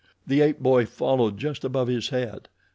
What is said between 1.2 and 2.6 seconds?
just above his head.